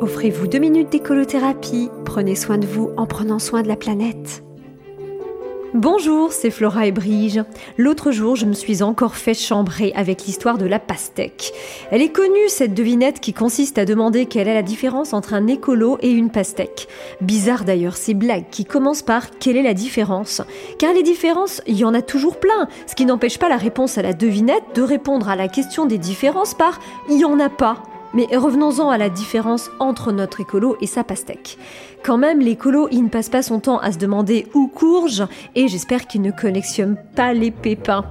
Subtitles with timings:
[0.00, 1.90] Offrez-vous deux minutes d'écolothérapie.
[2.04, 4.44] Prenez soin de vous en prenant soin de la planète.
[5.74, 7.42] Bonjour, c'est Flora et Brige.
[7.76, 11.52] L'autre jour, je me suis encore fait chambrer avec l'histoire de la pastèque.
[11.90, 15.48] Elle est connue, cette devinette qui consiste à demander quelle est la différence entre un
[15.48, 16.86] écolo et une pastèque.
[17.20, 20.42] Bizarre d'ailleurs ces blagues qui commencent par quelle est la différence?
[20.78, 23.98] Car les différences, il y en a toujours plein, ce qui n'empêche pas la réponse
[23.98, 26.78] à la devinette de répondre à la question des différences par
[27.10, 27.82] il n'y en a pas.
[28.14, 31.58] Mais revenons-en à la différence entre notre écolo et sa pastèque.
[32.04, 35.68] Quand même, l'écolo, il ne passe pas son temps à se demander où courge et
[35.68, 38.04] j'espère qu'il ne collectionne pas les pépins.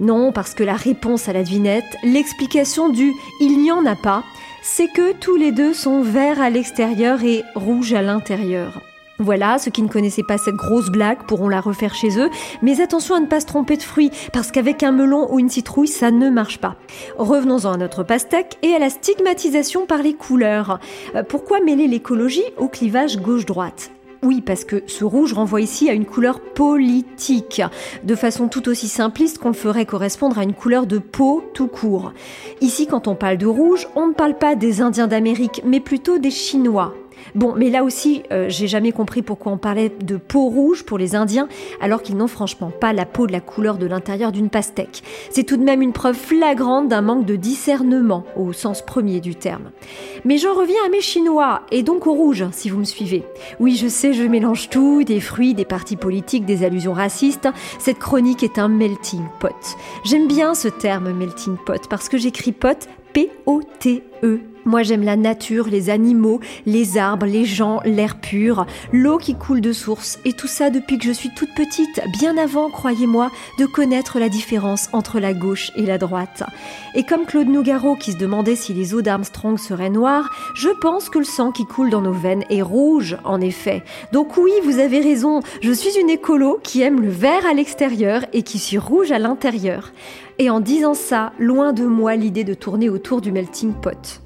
[0.00, 4.24] Non, parce que la réponse à la devinette, l'explication du il n'y en a pas,
[4.62, 8.80] c'est que tous les deux sont verts à l'extérieur et rouges à l'intérieur.
[9.20, 12.30] Voilà, ceux qui ne connaissaient pas cette grosse blague pourront la refaire chez eux,
[12.62, 15.48] mais attention à ne pas se tromper de fruits, parce qu'avec un melon ou une
[15.48, 16.76] citrouille, ça ne marche pas.
[17.16, 20.80] Revenons-en à notre pastèque et à la stigmatisation par les couleurs.
[21.14, 23.92] Euh, pourquoi mêler l'écologie au clivage gauche-droite?
[24.24, 27.60] Oui, parce que ce rouge renvoie ici à une couleur politique,
[28.04, 31.68] de façon tout aussi simpliste qu'on le ferait correspondre à une couleur de peau tout
[31.68, 32.14] court.
[32.62, 36.18] Ici, quand on parle de rouge, on ne parle pas des Indiens d'Amérique, mais plutôt
[36.18, 36.94] des Chinois.
[37.34, 40.98] Bon, mais là aussi, euh, j'ai jamais compris pourquoi on parlait de peau rouge pour
[40.98, 41.48] les Indiens,
[41.80, 45.02] alors qu'ils n'ont franchement pas la peau de la couleur de l'intérieur d'une pastèque.
[45.30, 49.34] C'est tout de même une preuve flagrante d'un manque de discernement, au sens premier du
[49.34, 49.70] terme.
[50.24, 53.24] Mais j'en reviens à mes Chinois, et donc au rouge, si vous me suivez.
[53.60, 57.48] Oui, je sais, je mélange tout, des fruits, des partis politiques, des allusions racistes.
[57.78, 59.76] Cette chronique est un melting pot.
[60.04, 65.68] J'aime bien ce terme melting pot, parce que j'écris pot P-O-T-E moi j'aime la nature,
[65.68, 70.46] les animaux, les arbres, les gens, l'air pur, l'eau qui coule de source, et tout
[70.46, 75.20] ça depuis que je suis toute petite, bien avant, croyez-moi, de connaître la différence entre
[75.20, 76.44] la gauche et la droite.
[76.94, 81.10] Et comme Claude Nougaro qui se demandait si les eaux d'Armstrong seraient noires, je pense
[81.10, 83.82] que le sang qui coule dans nos veines est rouge, en effet.
[84.12, 88.22] Donc oui, vous avez raison, je suis une écolo qui aime le vert à l'extérieur
[88.32, 89.92] et qui suis rouge à l'intérieur.
[90.38, 94.23] Et en disant ça, loin de moi l'idée de tourner autour du melting pot.